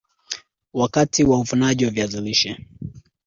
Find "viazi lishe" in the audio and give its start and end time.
1.91-2.65